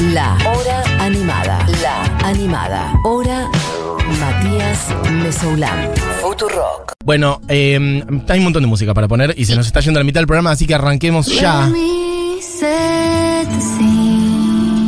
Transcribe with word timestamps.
La 0.00 0.36
Hora 0.46 0.84
Animada. 1.00 1.66
La 1.82 2.04
Animada. 2.28 2.92
Hora 3.02 3.50
Matías 4.20 4.94
Mesoulán. 5.10 5.90
Futurock. 6.22 6.92
Bueno, 7.04 7.40
eh, 7.48 8.04
hay 8.28 8.38
un 8.38 8.44
montón 8.44 8.62
de 8.62 8.68
música 8.68 8.94
para 8.94 9.08
poner 9.08 9.34
y 9.36 9.44
se 9.44 9.56
nos 9.56 9.66
está 9.66 9.80
yendo 9.80 9.98
la 9.98 10.04
mitad 10.04 10.20
del 10.20 10.28
programa, 10.28 10.52
así 10.52 10.68
que 10.68 10.74
arranquemos 10.76 11.26
ya. 11.26 11.68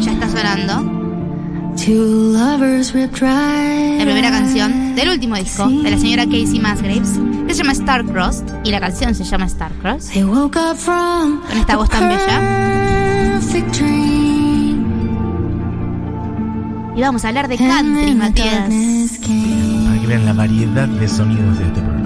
Ya 0.01 0.13
está 0.13 0.29
sonando 0.29 1.01
la 3.99 4.05
primera 4.05 4.31
canción 4.31 4.95
del 4.95 5.09
último 5.09 5.35
disco 5.35 5.67
de 5.69 5.91
la 5.91 5.99
señora 5.99 6.25
Casey 6.25 6.61
Musgraves, 6.61 7.19
que 7.49 7.55
se 7.55 7.63
llama 7.63 7.73
Star 7.73 8.05
Cross 8.05 8.45
y 8.63 8.71
la 8.71 8.79
canción 8.79 9.13
se 9.15 9.25
llama 9.25 9.47
Star 9.47 9.73
Cross. 9.83 10.11
Con 10.13 11.59
esta 11.59 11.77
voz 11.77 11.89
tan 11.91 12.09
bella. 12.09 13.41
Y 16.97 17.01
vamos 17.01 17.25
a 17.25 17.29
hablar 17.29 17.49
de 17.49 17.57
country, 17.57 18.15
Matías. 18.15 18.69
Para 18.69 20.01
que 20.01 20.07
vean 20.07 20.27
la 20.27 20.33
variedad 20.33 20.89
de 20.89 21.09
sonidos 21.09 21.59
de 21.59 21.67
este 21.67 21.81
programa. 21.81 22.01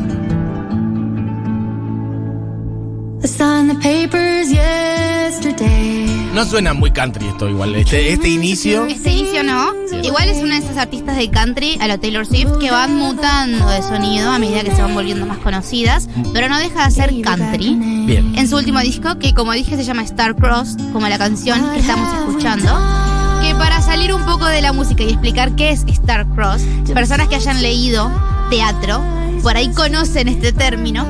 No 6.35 6.45
suena 6.45 6.75
muy 6.75 6.91
country 6.91 7.29
esto 7.29 7.49
igual, 7.49 7.75
este, 7.77 8.13
este 8.13 8.29
inicio. 8.29 8.87
Este 8.87 9.11
inicio 9.11 9.43
no. 9.45 9.73
Igual 10.03 10.29
es 10.29 10.43
una 10.43 10.59
de 10.59 10.65
esas 10.65 10.77
artistas 10.77 11.17
de 11.17 11.31
country 11.31 11.79
a 11.81 11.87
la 11.87 11.97
Taylor 11.97 12.27
Swift 12.27 12.59
que 12.59 12.71
van 12.71 12.97
mutando 12.97 13.69
de 13.71 13.83
sonido 13.83 14.31
a 14.31 14.39
medida 14.39 14.63
que 14.63 14.75
se 14.75 14.83
van 14.83 14.95
volviendo 14.95 15.27
más 15.27 15.39
conocidas, 15.39 16.09
pero 16.33 16.49
no 16.49 16.59
deja 16.59 16.87
de 16.87 16.91
ser 16.91 17.21
country. 17.23 17.77
Bien. 18.07 18.37
En 18.37 18.49
su 18.49 18.57
último 18.57 18.81
disco, 18.81 19.19
que 19.19 19.33
como 19.33 19.53
dije 19.53 19.77
se 19.77 19.85
llama 19.85 20.03
Star 20.03 20.35
Cross, 20.35 20.77
como 20.93 21.09
la 21.09 21.19
canción 21.19 21.73
que 21.73 21.81
estamos 21.81 22.13
escuchando. 22.19 23.14
Para 23.59 23.81
salir 23.81 24.13
un 24.13 24.25
poco 24.25 24.47
de 24.47 24.61
la 24.61 24.73
música 24.73 25.03
y 25.03 25.09
explicar 25.11 25.53
qué 25.57 25.71
es 25.71 25.85
Star 25.87 26.27
Cross, 26.35 26.63
personas 26.93 27.29
que 27.29 27.37
hayan 27.37 27.63
leído 27.63 28.11
teatro, 28.51 29.01
por 29.43 29.57
ahí 29.57 29.69
conocen 29.73 30.29
este 30.29 30.53
término 30.53 31.07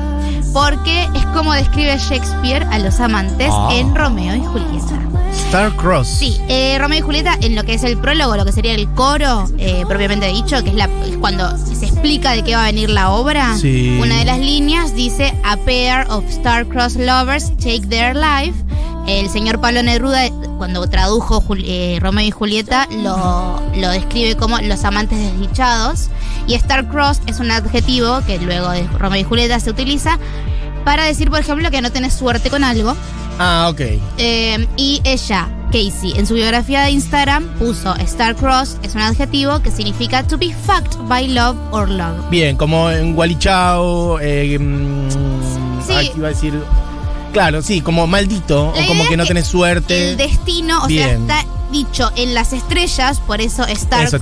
porque 0.53 1.03
es 1.15 1.25
como 1.27 1.51
describe 1.53 1.97
Shakespeare 1.97 2.65
a 2.71 2.79
los 2.79 2.99
amantes 3.01 3.49
Ah. 3.51 3.69
en 3.73 3.93
Romeo 3.93 4.35
y 4.35 4.39
Julieta. 4.45 5.01
Star 5.47 5.75
Cross. 5.75 6.07
Sí, 6.07 6.37
eh, 6.47 6.77
Romeo 6.79 6.99
y 6.99 7.01
Julieta, 7.01 7.37
en 7.41 7.55
lo 7.55 7.63
que 7.63 7.73
es 7.73 7.83
el 7.83 7.97
prólogo, 7.97 8.37
lo 8.37 8.45
que 8.45 8.53
sería 8.53 8.73
el 8.73 8.87
coro 8.91 9.49
eh, 9.57 9.83
propiamente 9.85 10.27
dicho, 10.27 10.63
que 10.63 10.69
es, 10.69 10.75
la, 10.75 10.85
es 11.05 11.17
cuando 11.19 11.57
se 11.57 11.85
explica 11.85 12.31
de 12.31 12.43
qué 12.43 12.55
va 12.55 12.63
a 12.63 12.65
venir 12.67 12.89
la 12.89 13.11
obra, 13.11 13.57
Sí. 13.57 13.97
una 14.01 14.17
de 14.17 14.23
las 14.25 14.39
líneas 14.39 14.95
dice: 14.95 15.33
A 15.43 15.57
pair 15.57 16.05
of 16.09 16.23
star-crossed 16.29 17.05
lovers 17.05 17.51
take 17.57 17.81
their 17.89 18.15
life. 18.15 18.53
El 19.07 19.29
señor 19.29 19.59
Pablo 19.61 19.83
Neruda, 19.83 20.29
cuando 20.57 20.87
tradujo 20.87 21.43
eh, 21.57 21.97
Romeo 22.01 22.25
y 22.25 22.31
Julieta, 22.31 22.87
lo, 22.91 23.61
lo 23.75 23.89
describe 23.89 24.35
como 24.35 24.59
los 24.59 24.83
amantes 24.83 25.19
desdichados. 25.19 26.09
Y 26.47 26.55
star-crossed 26.55 27.21
es 27.27 27.39
un 27.39 27.51
adjetivo 27.51 28.21
que 28.25 28.39
luego 28.39 28.69
de 28.71 28.87
Romeo 28.99 29.21
y 29.21 29.23
Julieta 29.23 29.59
se 29.59 29.69
utiliza 29.69 30.17
para 30.83 31.03
decir, 31.05 31.29
por 31.29 31.39
ejemplo, 31.39 31.69
que 31.71 31.81
no 31.81 31.91
tenés 31.91 32.13
suerte 32.13 32.49
con 32.49 32.63
algo. 32.63 32.95
Ah, 33.39 33.67
ok. 33.69 33.81
Eh, 34.17 34.67
y 34.77 35.01
ella, 35.03 35.49
Casey, 35.71 36.13
en 36.15 36.25
su 36.25 36.35
biografía 36.35 36.81
de 36.83 36.91
Instagram 36.91 37.43
puso 37.59 37.93
Star 37.97 38.35
Cross, 38.35 38.77
es 38.81 38.95
un 38.95 39.01
adjetivo 39.01 39.59
que 39.61 39.71
significa 39.71 40.23
to 40.23 40.37
be 40.37 40.53
fucked 40.53 40.97
by 41.07 41.27
love 41.27 41.57
or 41.71 41.89
love. 41.89 42.29
Bien, 42.29 42.55
como 42.55 42.89
en 42.89 43.13
Gualichao, 43.13 44.19
eh, 44.21 44.57
mm, 44.57 45.09
Sí. 45.85 45.93
ay, 45.93 46.11
iba 46.15 46.27
a 46.27 46.31
decir. 46.31 46.53
Claro, 47.35 47.61
sí, 47.61 47.81
como 47.81 48.07
maldito, 48.07 48.71
La 48.75 48.83
o 48.83 48.87
como 48.87 49.07
que 49.09 49.17
no 49.17 49.25
tenés 49.25 49.45
suerte. 49.45 50.11
El 50.11 50.17
destino, 50.17 50.83
o 50.83 50.87
Bien. 50.87 51.27
sea, 51.27 51.41
está 51.41 51.49
dicho 51.69 52.09
en 52.15 52.33
las 52.33 52.53
estrellas, 52.53 53.19
por 53.19 53.41
eso 53.41 53.65
Star 53.67 54.05
Eso 54.05 54.19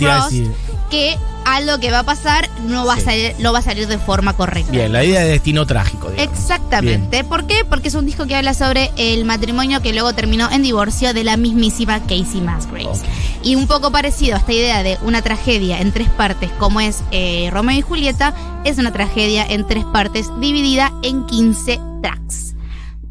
que 0.89 1.17
algo 1.45 1.80
que 1.80 1.91
va 1.91 2.00
a 2.00 2.03
pasar 2.03 2.50
no 2.67 2.86
va, 2.86 2.95
Sí. 2.95 3.02
a 3.02 3.06
salir, 3.06 3.36
no 3.39 3.53
va 3.53 3.59
a 3.59 3.61
salir 3.61 3.88
de 3.88 3.97
forma 4.00 4.34
correcta. 4.34 4.72
Bien, 4.72 4.91
la 4.91 5.03
idea 5.03 5.22
de 5.22 5.30
destino 5.30 5.66
trágico. 5.68 6.09
digamos. 6.09 6.34
Exactamente. 6.40 7.23
¿Por 7.23 7.46
qué? 7.46 7.66
Porque 7.69 7.90
es 7.90 7.96
un 7.96 8.06
disco 8.06 8.25
que 8.25 8.35
habla 8.35 8.53
sobre 8.56 8.91
el 8.97 9.25
matrimonio 9.25 9.81
que 9.81 9.94
luego 9.94 10.13
terminó 10.13 10.50
en 10.52 10.63
divorcio 10.63 11.13
de 11.13 11.23
la 11.23 11.38
mismísima 11.38 12.00
Casey 12.02 12.41
Musgraves. 12.41 13.02
Y 13.44 13.56
un 13.56 13.68
poco 13.68 13.91
parecido 13.91 14.35
a 14.35 14.40
esta 14.40 14.53
idea 14.53 14.81
de 14.84 14.97
una 15.03 15.22
tragedia 15.22 15.79
en 15.81 15.91
tres 15.91 16.09
partes, 16.09 16.50
como 16.59 16.79
es 16.79 17.02
eh, 17.12 17.50
Romeo 17.52 17.78
y 17.78 17.81
Julieta, 17.81 18.34
es 18.63 18.78
una 18.79 18.91
tragedia 18.94 19.46
en 19.47 19.68
tres 19.68 19.84
partes 19.85 20.28
dividida 20.40 20.91
en 21.03 21.25
15 21.25 21.79
tracks. 22.02 22.56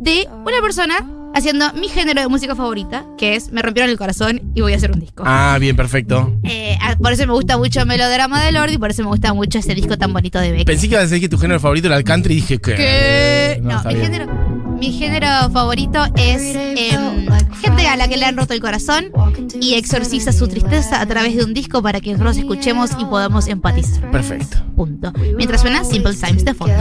De 0.02 0.26
una 0.44 0.60
persona 0.60 1.06
haciendo 1.32 1.72
mi 1.74 1.88
género 1.88 2.20
de 2.20 2.26
música 2.26 2.56
favorita, 2.56 3.04
que 3.16 3.36
es 3.36 3.52
Me 3.52 3.62
rompieron 3.62 3.88
el 3.88 3.96
corazón 3.96 4.42
y 4.52 4.60
voy 4.60 4.72
a 4.72 4.76
hacer 4.76 4.90
un 4.90 4.98
disco. 4.98 5.22
Ah, 5.24 5.56
bien, 5.60 5.76
perfecto. 5.76 6.36
Eh, 6.42 6.76
ah, 6.80 6.96
por 7.00 7.12
eso 7.12 7.24
me 7.24 7.32
gusta 7.32 7.56
mucho 7.56 7.86
Melodrama 7.86 8.42
de 8.42 8.50
Lord 8.50 8.72
y 8.72 8.78
por 8.78 8.91
eso 8.91 9.04
me 9.04 9.10
gusta 9.10 9.32
mucho 9.32 9.60
ese 9.60 9.76
disco 9.76 9.96
tan 9.96 10.12
bonito 10.12 10.41
de 10.41 10.50
Beck. 10.50 10.66
Pensé 10.66 10.88
que 10.88 10.94
ibas 10.94 11.02
a 11.02 11.06
decir 11.06 11.20
que 11.20 11.28
tu 11.28 11.38
género 11.38 11.60
favorito 11.60 11.86
era 11.86 11.96
el 11.96 12.02
country 12.02 12.32
y 12.32 12.36
dije 12.38 12.58
que. 12.58 12.74
¿Qué? 12.74 13.60
No, 13.62 13.80
mi, 13.84 13.94
género, 13.94 14.26
mi 14.80 14.92
género 14.92 15.50
favorito 15.52 16.04
es 16.16 16.42
em, 16.56 17.28
gente 17.60 17.86
a 17.86 17.96
la 17.96 18.08
que 18.08 18.16
le 18.16 18.26
han 18.26 18.36
roto 18.36 18.54
el 18.54 18.60
corazón 18.60 19.12
y 19.60 19.74
exorciza 19.74 20.32
su 20.32 20.48
tristeza 20.48 21.00
a 21.00 21.06
través 21.06 21.36
de 21.36 21.44
un 21.44 21.54
disco 21.54 21.80
para 21.80 22.00
que 22.00 22.10
nosotros 22.10 22.38
escuchemos 22.38 22.91
y 22.98 23.04
podamos 23.04 23.46
empatizar. 23.46 24.10
Perfecto. 24.10 24.58
Punto. 24.74 25.12
Mientras 25.36 25.60
suena 25.60 25.84
Simple 25.84 26.14
Times 26.14 26.44
de 26.44 26.54
fondo. 26.54 26.74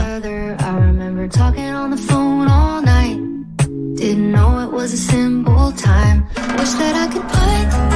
Didn't 4.01 4.31
know 4.31 4.57
it 4.61 4.71
was 4.71 4.93
a 4.93 4.97
simple 4.97 5.71
time. 5.73 6.27
Wish 6.57 6.73
that 6.81 6.95
I 6.95 7.07
could 7.13 7.21
put 7.21 7.90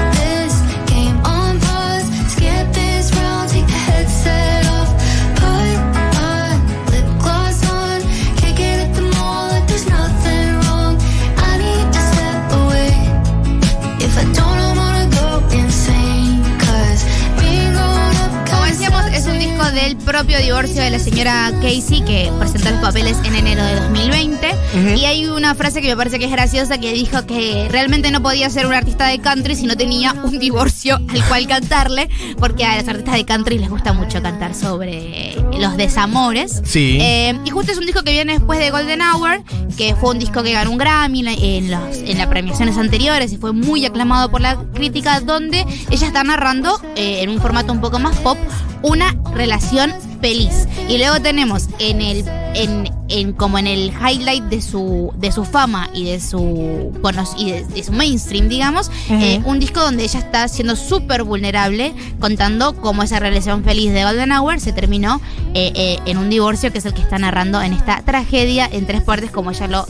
divorcio 20.55 20.83
de 20.83 20.89
la 20.89 20.99
señora 20.99 21.51
Casey 21.61 22.01
que 22.05 22.31
presentó 22.39 22.71
los 22.71 22.79
papeles 22.79 23.17
en 23.25 23.35
enero 23.35 23.61
de 23.61 23.75
2020. 23.75 24.55
Y 24.95 25.03
hay 25.03 25.25
una 25.25 25.53
frase 25.53 25.81
que 25.81 25.89
me 25.89 25.97
parece 25.97 26.17
que 26.17 26.25
es 26.25 26.31
graciosa 26.31 26.77
que 26.77 26.93
dijo 26.93 27.25
que 27.25 27.67
realmente 27.69 28.09
no 28.09 28.21
podía 28.21 28.49
ser 28.49 28.65
un 28.65 28.73
artista 28.73 29.07
de 29.07 29.19
country 29.19 29.57
si 29.57 29.65
no 29.65 29.75
tenía 29.75 30.13
un 30.13 30.39
divorcio 30.39 30.95
al 30.95 31.27
cual 31.27 31.45
cantarle, 31.47 32.07
porque 32.39 32.63
a 32.63 32.77
los 32.77 32.87
artistas 32.87 33.15
de 33.15 33.25
country 33.25 33.57
les 33.57 33.69
gusta 33.69 33.91
mucho 33.91 34.21
cantar 34.21 34.55
sobre 34.55 35.35
los 35.59 35.75
desamores. 35.75 36.61
Sí. 36.63 36.99
Eh, 37.01 37.37
y 37.43 37.49
justo 37.49 37.73
es 37.73 37.77
un 37.77 37.85
disco 37.85 38.03
que 38.03 38.11
viene 38.11 38.31
después 38.31 38.57
de 38.57 38.71
Golden 38.71 39.01
Hour, 39.01 39.43
que 39.75 39.93
fue 39.93 40.11
un 40.11 40.19
disco 40.19 40.41
que 40.41 40.53
ganó 40.53 40.71
un 40.71 40.77
Grammy 40.77 41.19
en 41.27 41.69
los, 41.69 41.97
en 41.97 42.17
las 42.17 42.27
premiaciones 42.27 42.77
anteriores 42.77 43.33
y 43.33 43.37
fue 43.37 43.51
muy 43.51 43.85
aclamado 43.85 44.31
por 44.31 44.39
la 44.39 44.55
crítica, 44.73 45.19
donde 45.19 45.65
ella 45.89 46.07
está 46.07 46.23
narrando 46.23 46.79
eh, 46.95 47.23
en 47.23 47.29
un 47.29 47.41
formato 47.41 47.73
un 47.73 47.81
poco 47.81 47.99
más 47.99 48.15
pop 48.19 48.37
una 48.81 49.15
relación 49.33 49.91
feliz. 50.25 50.67
Y 50.89 50.97
luego 50.97 51.21
tenemos 51.21 51.69
en 51.77 52.01
el 52.01 52.25
en, 52.55 52.89
en 53.09 53.33
como 53.33 53.59
en 53.59 53.67
el 53.67 53.91
highlight 53.91 54.45
de 54.45 54.59
su 54.59 55.13
de 55.17 55.31
su 55.31 55.45
fama 55.45 55.89
y 55.93 56.05
de 56.05 56.19
su 56.19 56.91
y 57.37 57.51
de, 57.51 57.63
de 57.65 57.83
su 57.83 57.91
mainstream, 57.91 58.49
digamos, 58.49 58.89
eh, 59.09 59.39
un 59.45 59.59
disco 59.59 59.81
donde 59.81 60.03
ella 60.03 60.19
está 60.19 60.47
siendo 60.47 60.75
súper 60.75 61.23
vulnerable, 61.23 61.93
contando 62.19 62.75
cómo 62.75 63.03
esa 63.03 63.19
relación 63.19 63.63
feliz 63.63 63.93
de 63.93 64.03
Golden 64.03 64.31
Hour 64.31 64.59
se 64.59 64.73
terminó 64.73 65.21
eh, 65.53 65.71
eh, 65.75 65.99
en 66.07 66.17
un 66.17 66.31
divorcio 66.31 66.71
que 66.71 66.79
es 66.79 66.85
el 66.85 66.95
que 66.95 67.01
está 67.01 67.19
narrando 67.19 67.61
en 67.61 67.73
esta 67.73 68.01
tragedia 68.01 68.67
en 68.71 68.87
tres 68.87 69.03
partes, 69.03 69.29
como 69.29 69.51
ella 69.51 69.67
lo 69.67 69.85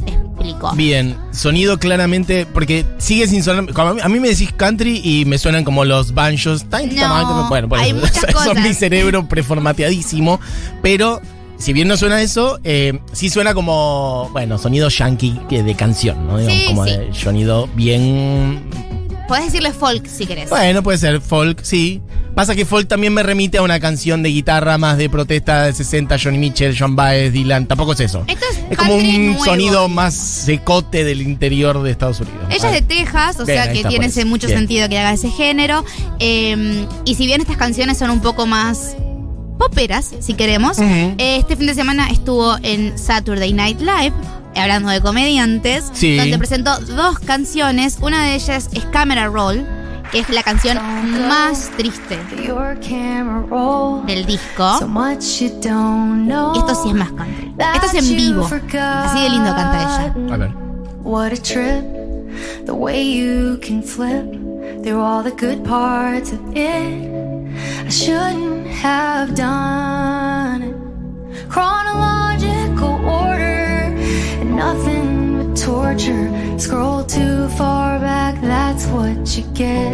Bien, 0.76 1.18
sonido 1.32 1.78
claramente, 1.80 2.46
porque 2.46 2.86
sigue 2.98 3.28
sin 3.28 3.44
sonar. 3.44 3.74
como 3.74 4.02
a, 4.02 4.10
mí, 4.10 4.20
me 4.20 4.30
decís 4.30 4.52
country 4.52 5.02
y 5.04 5.26
me 5.26 5.38
suenan 5.38 5.64
como 5.64 5.86
los 5.86 6.14
banjos. 6.14 6.66
No, 6.72 7.50
bueno, 7.50 7.68
bueno, 7.68 7.84
hay 7.84 7.94
muchas 7.94 8.18
eso 8.18 8.28
es 8.28 8.34
cosas. 8.34 8.56
mi 8.56 8.74
cerebro 8.74 9.28
preformateadísimo. 9.30 10.40
Pero 10.82 11.22
si 11.58 11.74
bien 11.74 11.88
no 11.88 11.98
suena 11.98 12.22
eso, 12.22 12.60
eh, 12.64 13.00
sí 13.12 13.30
suena 13.30 13.54
como, 13.54 14.30
bueno, 14.34 14.58
sonido 14.58 14.90
yankee 14.90 15.40
de 15.50 15.76
canción, 15.76 16.28
¿no? 16.28 16.40
Sí, 16.40 16.66
como 16.68 16.86
sí. 16.86 16.92
de 16.92 17.14
sonido 17.14 17.68
bien. 17.76 18.62
Podés 19.28 19.46
decirle 19.46 19.74
folk 19.74 20.06
si 20.08 20.26
querés. 20.26 20.50
Bueno, 20.50 20.84
puede 20.84 20.98
ser 20.98 21.20
folk, 21.22 21.62
sí. 21.64 22.02
Pasa 22.36 22.54
que 22.54 22.66
folk 22.66 22.88
también 22.88 23.14
me 23.14 23.24
remite 23.24 23.58
a 23.58 23.62
una 23.62 23.80
canción 23.80 24.22
de 24.22 24.30
guitarra 24.30 24.78
más 24.78 24.98
de 24.98 25.10
protesta 25.10 25.64
de 25.64 25.74
60, 25.74 26.18
Johnny 26.22 26.38
Mitchell, 26.38 26.76
John 26.78 26.96
Baez, 26.96 27.32
Dylan. 27.32 27.66
Tampoco 27.66 27.94
es 27.94 28.02
eso. 28.02 28.24
Esto 28.28 28.46
es, 28.52 28.60
Es 28.72 28.78
como 28.78 28.96
un 28.96 29.26
nuevo. 29.28 29.46
sonido 29.46 29.88
más 29.88 30.14
secote 30.14 31.04
del 31.06 31.22
interior 31.22 31.82
de 31.82 31.92
Estados 31.92 32.20
Unidos. 32.20 32.40
Ella 32.50 32.68
es 32.68 32.74
de 32.74 32.82
Texas, 32.82 33.40
o 33.40 33.46
Bien, 33.46 33.58
sea 33.58 33.72
que 33.72 33.78
está, 33.80 33.90
tiene 33.90 34.08
ese 34.08 34.26
mucho 34.26 34.48
Bien. 34.48 34.60
sentido 34.60 34.90
que 34.90 35.00
haga 35.00 35.14
ese 35.14 35.30
género. 35.30 35.86
Eh, 36.20 36.86
y 37.06 37.16
si 37.16 37.26
bien 37.26 37.40
estas 37.42 37.58
canciones 37.58 37.98
son 37.98 38.10
un 38.12 38.20
poco 38.22 38.46
más 38.46 38.96
poperas, 39.58 40.12
si 40.20 40.34
queremos, 40.34 40.78
eh, 40.80 41.16
este 41.18 41.56
fin 41.56 41.68
de 41.68 41.74
semana 41.74 42.10
estuvo 42.10 42.58
en 42.64 42.98
Saturday 43.00 43.54
Night 43.54 43.80
Live. 43.80 44.12
Hablando 44.56 44.90
de 44.90 45.02
comediantes, 45.02 45.90
Sí. 45.94 46.18
donde 46.18 46.38
presentó 46.38 46.78
dos 46.80 47.20
canciones. 47.20 47.98
Una 48.02 48.24
de 48.24 48.36
ellas 48.36 48.70
es 48.74 48.86
Camera 48.86 49.28
Roll, 49.28 49.66
que 50.12 50.20
es 50.20 50.30
la 50.30 50.44
canción 50.44 50.78
más 51.28 51.72
triste 51.78 52.18
del 54.08 54.26
disco. 54.26 54.80
So 54.80 54.88
much 54.88 55.42
you 55.42 55.50
don't 55.62 56.26
know. 56.28 56.54
Y 56.56 56.60
esto 56.60 56.76
sí 56.84 56.90
es 56.90 56.96
más 56.96 57.12
country. 57.12 57.54
Esto 57.74 57.86
es 57.88 57.94
en 58.10 58.16
vivo. 58.18 58.46
Así 58.46 59.22
de 59.22 59.30
lindo 59.30 59.54
canta 59.56 59.82
ella. 59.82 60.34
A 60.34 60.38
ver. 60.38 60.52
What 61.04 61.32
a 61.34 61.38
trip, 61.38 61.84
the 62.66 62.72
way 62.74 63.04
you 63.04 63.60
can 63.60 63.84
flip 63.84 64.26
through 64.84 65.00
all 65.04 65.24
the 65.24 65.32
good 65.32 65.64
parts 65.64 66.32
of 66.32 66.40
it. 66.56 67.12
I 67.86 67.90
shouldn't 67.92 68.68
have 68.84 69.36
done 69.36 70.64
it. 70.64 70.76
Chronological 71.50 71.86
order, 71.86 71.92
and 71.92 72.25
nothing 74.56 75.38
but 75.38 75.58
torture. 75.58 76.30
Scroll 76.58 77.04
too 77.06 77.48
far 77.58 78.00
back, 78.00 78.40
that's 78.42 78.86
what 78.88 79.38
you 79.38 79.44
get. 79.54 79.94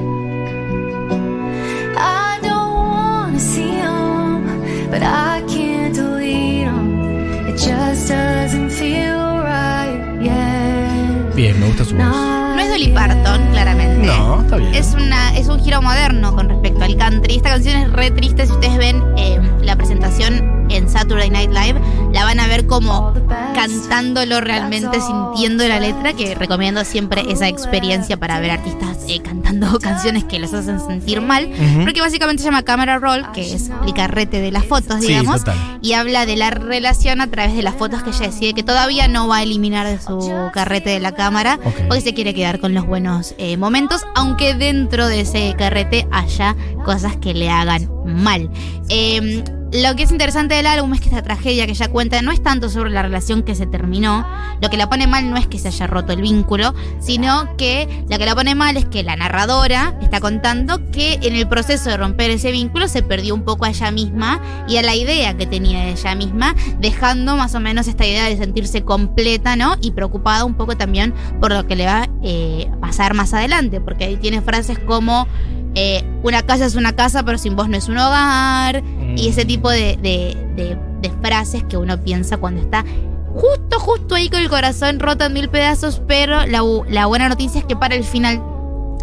I 1.97 2.39
don't 2.41 2.73
wanna 2.73 3.39
see 3.39 3.79
'em, 3.79 4.45
but 4.91 5.01
I 5.03 5.41
can't 5.47 5.93
delete 5.95 6.65
'em. 6.67 7.47
It 7.49 7.57
just 7.57 8.09
doesn't 8.09 8.69
feel 8.69 9.41
right 9.43 10.21
yet. 10.21 11.35
Bien, 11.35 11.59
me 11.59 11.67
gusta 11.67 11.85
su 11.85 11.95
voz. 11.95 12.05
No 12.05 12.59
es 12.59 12.69
Dolly 12.69 12.89
Parton, 12.89 13.41
claramente. 13.51 14.05
No, 14.07 14.41
está 14.41 14.57
bien. 14.57 14.75
Es, 14.75 14.93
una, 14.93 15.35
es 15.37 15.47
un 15.47 15.59
giro 15.59 15.81
moderno 15.81 16.35
con 16.35 16.49
respecto 16.49 16.83
al 16.83 16.95
country. 16.97 17.35
Esta 17.37 17.49
canción 17.49 17.75
es 17.77 17.91
re 17.91 18.11
triste. 18.11 18.45
Si 18.45 18.51
ustedes 18.51 18.77
ven 18.77 19.01
eh, 19.17 19.39
la 19.61 19.75
presentación 19.75 20.65
en 20.69 20.87
Saturday 20.89 21.29
Night 21.29 21.51
Live, 21.51 21.79
la 22.11 22.23
van 22.23 22.39
a 22.39 22.47
ver 22.47 22.67
como 22.67 23.13
cantándolo 23.53 24.41
realmente, 24.41 24.99
sintiendo 25.01 25.67
la 25.67 25.79
letra, 25.79 26.13
que 26.13 26.35
recomiendo 26.35 26.83
siempre 26.83 27.23
esa 27.29 27.47
experiencia 27.47 28.17
para 28.17 28.39
ver 28.39 28.51
artistas 28.51 28.97
eh, 29.07 29.21
cantando 29.21 29.79
canciones 29.81 30.23
que 30.23 30.39
los 30.39 30.53
hacen 30.53 30.79
sentir 30.79 31.21
mal. 31.21 31.49
Porque 31.83 32.01
básicamente 32.01 32.41
se 32.41 32.47
llama 32.49 32.63
Camera 32.63 32.99
Roll, 32.99 33.31
que 33.33 33.53
es 33.53 33.69
el 33.85 33.93
carrete 33.93 34.41
de 34.41 34.51
las 34.51 34.65
fotos, 34.65 34.99
digamos. 35.01 35.41
y 35.81 35.93
habla 35.93 36.25
de 36.25 36.35
la 36.35 36.49
relación 36.49 37.21
a 37.21 37.27
través 37.27 37.55
de 37.55 37.61
las 37.61 37.75
fotos 37.75 38.03
que 38.03 38.09
ella 38.09 38.27
decide 38.27 38.53
que 38.53 38.63
todavía 38.63 39.07
no 39.07 39.27
va 39.27 39.37
a 39.37 39.43
eliminar 39.43 39.87
de 39.87 39.99
su 39.99 40.49
carrete 40.53 40.91
de 40.91 40.99
la 40.99 41.13
cámara 41.13 41.59
porque 41.87 42.01
se 42.01 42.13
quiere 42.13 42.33
quedar 42.33 42.59
con 42.59 42.73
los 42.73 42.85
buenos 42.85 43.35
eh, 43.37 43.57
momentos, 43.57 44.01
aunque 44.15 44.53
dentro 44.53 45.07
de 45.07 45.21
ese 45.21 45.55
carrete 45.57 46.07
haya 46.11 46.55
cosas 46.85 47.15
que 47.17 47.33
le 47.33 47.49
hagan 47.49 47.89
mal. 48.05 48.49
Eh, 48.89 49.43
lo 49.71 49.95
que 49.95 50.03
es 50.03 50.11
interesante 50.11 50.55
del 50.55 50.67
álbum 50.67 50.93
es 50.93 50.99
que 50.99 51.07
esta 51.07 51.21
tragedia 51.21 51.65
que 51.65 51.71
ella 51.71 51.87
cuenta 51.87 52.21
no 52.21 52.31
es 52.31 52.43
tanto 52.43 52.69
sobre 52.69 52.89
la 52.89 53.01
relación 53.01 53.41
que 53.41 53.55
se 53.55 53.65
terminó, 53.65 54.27
lo 54.61 54.69
que 54.69 54.75
la 54.75 54.89
pone 54.89 55.07
mal 55.07 55.29
no 55.29 55.37
es 55.37 55.47
que 55.47 55.59
se 55.59 55.69
haya 55.69 55.87
roto 55.87 56.11
el 56.11 56.21
vínculo, 56.21 56.75
sino 56.99 57.55
que 57.55 58.03
lo 58.09 58.17
que 58.17 58.25
la 58.25 58.35
pone 58.35 58.53
mal 58.53 58.75
es 58.75 58.85
que 58.85 59.01
la 59.03 59.15
narradora 59.15 59.97
está 60.01 60.19
contando 60.19 60.91
que 60.91 61.19
en 61.21 61.35
el 61.35 61.47
proceso 61.47 61.89
de 61.89 61.97
romper 61.97 62.31
ese 62.31 62.51
vínculo 62.51 62.89
se 62.89 63.01
perdió 63.01 63.33
un 63.33 63.43
poco 63.43 63.63
a 63.63 63.69
ella 63.69 63.91
misma 63.91 64.41
y 64.67 64.75
a 64.75 64.81
la 64.81 64.93
idea 64.93 65.37
que 65.37 65.47
tenía 65.47 65.85
de 65.85 65.91
ella 65.91 66.15
misma, 66.15 66.53
dejando 66.79 67.37
más 67.37 67.55
o 67.55 67.61
menos 67.61 67.87
esta 67.87 68.05
idea 68.05 68.25
de 68.25 68.35
sentirse 68.35 68.83
completa, 68.83 69.55
¿no? 69.55 69.75
Y 69.81 69.91
preocupada 69.91 70.43
un 70.43 70.55
poco 70.55 70.75
también 70.75 71.13
por 71.39 71.53
lo 71.53 71.65
que 71.65 71.77
le 71.77 71.85
va 71.85 72.09
eh, 72.23 72.69
a 72.73 72.77
pasar 72.81 73.13
más 73.13 73.33
adelante, 73.33 73.79
porque 73.79 74.03
ahí 74.03 74.17
tiene 74.17 74.41
frases 74.41 74.79
como 74.79 75.27
eh, 75.73 76.03
una 76.23 76.41
casa 76.43 76.65
es 76.65 76.75
una 76.75 76.93
casa, 76.93 77.23
pero 77.23 77.37
sin 77.37 77.55
vos 77.55 77.69
no 77.69 77.77
es 77.77 77.87
un 77.87 77.97
hogar, 77.97 78.83
y 79.15 79.27
ese 79.29 79.45
tipo 79.45 79.69
de, 79.69 79.97
de- 80.01 80.35
de- 80.55 80.77
de 81.01 81.09
frases 81.21 81.63
que 81.63 81.77
uno 81.77 81.99
piensa 82.03 82.37
cuando 82.37 82.61
está 82.61 82.85
justo, 83.33 83.79
justo 83.79 84.15
ahí 84.15 84.29
con 84.29 84.39
el 84.41 84.49
corazón 84.49 84.99
roto 84.99 85.25
en 85.25 85.33
mil 85.33 85.49
pedazos, 85.49 86.01
pero 86.07 86.45
la, 86.45 86.61
la 86.89 87.05
buena 87.07 87.29
noticia 87.29 87.59
es 87.59 87.65
que 87.65 87.75
para 87.75 87.95
el 87.95 88.03
final 88.03 88.41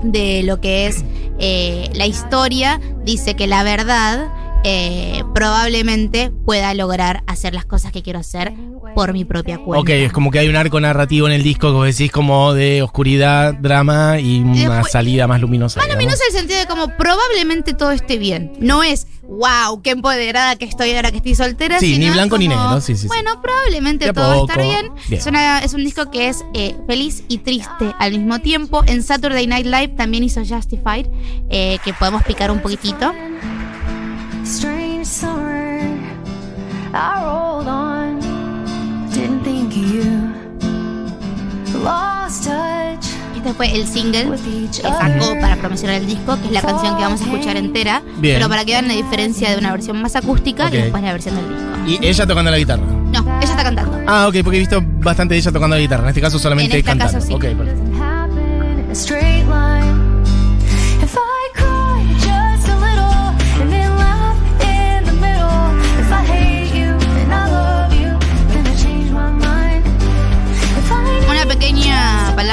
de 0.02 0.42
lo 0.44 0.60
que 0.60 0.86
es 0.86 1.04
eh, 1.40 1.90
la 1.94 2.06
historia, 2.06 2.80
dice 3.04 3.34
que 3.34 3.46
la 3.46 3.62
verdad 3.64 4.28
eh, 4.64 5.22
probablemente 5.34 6.30
pueda 6.44 6.74
lograr 6.74 7.22
hacer 7.26 7.54
las 7.54 7.64
cosas 7.64 7.92
que 7.92 8.02
quiero 8.02 8.18
hacer 8.18 8.52
por 8.94 9.12
mi 9.12 9.24
propia 9.24 9.58
cuenta. 9.58 9.80
Ok, 9.80 9.88
es 9.90 10.12
como 10.12 10.30
que 10.30 10.38
hay 10.40 10.48
un 10.48 10.56
arco 10.56 10.80
narrativo 10.80 11.26
en 11.26 11.32
el 11.32 11.42
disco 11.42 11.68
que 11.68 11.72
vos 11.74 11.86
decís 11.86 12.10
como 12.10 12.52
de 12.54 12.82
oscuridad, 12.82 13.54
drama 13.54 14.18
y 14.18 14.40
una 14.40 14.54
después- 14.76 14.92
salida 14.92 15.26
más 15.26 15.40
luminosa. 15.40 15.78
Más 15.80 15.88
luminosa 15.88 16.22
en 16.28 16.34
el 16.34 16.40
sentido 16.40 16.60
de 16.60 16.66
como 16.66 16.88
probablemente 16.96 17.72
todo 17.74 17.92
esté 17.92 18.18
bien. 18.18 18.52
No 18.60 18.82
es, 18.82 19.06
wow, 19.22 19.80
qué 19.82 19.90
empoderada 19.90 20.56
que 20.56 20.64
estoy 20.64 20.92
ahora 20.92 21.10
que 21.12 21.18
estoy 21.18 21.34
soltera. 21.34 21.78
Sí, 21.78 21.94
sino 21.94 22.06
ni 22.06 22.12
blanco 22.12 22.38
ni 22.38 22.48
negro, 22.48 22.80
sí, 22.80 22.94
sí, 22.96 23.02
sí. 23.02 23.08
Bueno, 23.08 23.40
probablemente 23.40 24.12
todo 24.12 24.28
va 24.28 24.34
a 24.34 24.38
estar 24.40 24.56
poco. 24.56 24.68
bien. 24.68 24.90
Bien. 25.08 25.20
Es, 25.20 25.26
una- 25.26 25.58
es 25.60 25.74
un 25.74 25.84
disco 25.84 26.10
que 26.10 26.28
es 26.28 26.44
eh, 26.54 26.74
feliz 26.86 27.22
y 27.28 27.38
triste 27.38 27.94
al 27.98 28.12
mismo 28.12 28.40
tiempo. 28.40 28.82
En 28.86 29.02
Saturday 29.02 29.46
Night 29.46 29.66
Live 29.66 29.88
también 29.96 30.24
hizo 30.24 30.40
Justified, 30.44 31.06
eh, 31.50 31.78
que 31.84 31.92
podemos 31.92 32.22
picar 32.24 32.50
un 32.50 32.58
poquitito. 32.60 33.12
Este 43.48 43.56
fue 43.56 43.74
el 43.74 43.86
single 43.88 44.28
que 44.36 44.68
sacó 44.82 45.34
para 45.40 45.56
promocionar 45.56 45.96
el 45.96 46.06
disco, 46.06 46.38
que 46.40 46.48
es 46.48 46.52
la 46.52 46.60
canción 46.60 46.96
que 46.96 47.02
vamos 47.02 47.20
a 47.22 47.24
escuchar 47.24 47.56
entera. 47.56 48.02
Bien. 48.18 48.36
Pero 48.36 48.48
para 48.50 48.62
que 48.66 48.72
vean 48.72 48.88
la 48.88 48.94
diferencia 48.94 49.50
de 49.50 49.56
una 49.56 49.72
versión 49.72 50.00
más 50.02 50.14
acústica 50.16 50.66
Ok. 50.66 50.74
y 50.74 50.76
después 50.76 51.02
la 51.02 51.12
versión 51.12 51.34
del 51.36 51.48
disco. 51.48 51.64
Y 51.86 52.06
ella 52.06 52.26
tocando 52.26 52.50
la 52.50 52.58
guitarra. 52.58 52.82
No, 52.84 53.20
ella 53.20 53.40
está 53.50 53.62
cantando. 53.62 53.98
Ah, 54.06 54.26
ok, 54.28 54.36
porque 54.44 54.56
he 54.58 54.60
visto 54.60 54.82
bastante 54.84 55.32
de 55.34 55.40
ella 55.40 55.50
tocando 55.50 55.76
la 55.76 55.80
guitarra. 55.80 56.02
En 56.02 56.08
este 56.10 56.20
caso 56.20 56.38
solamente 56.38 56.74
En 56.74 56.78
este 56.80 56.90
cantando. 56.90 57.14
caso 57.14 57.26
sí. 57.26 57.32